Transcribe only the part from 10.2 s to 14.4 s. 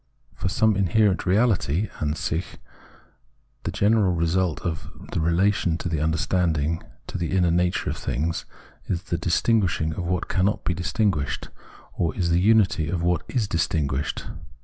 cannot be distinguished, or is the unity of what is distinguished.